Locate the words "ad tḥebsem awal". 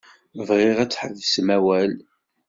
0.83-1.91